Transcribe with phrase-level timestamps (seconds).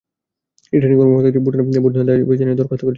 [0.73, 2.89] Returning কর্মকর্তার কাছে পুনরায় ভোট নেওয়ার দাবি জানিয়ে দরখাস্ত করেছে দীপেন।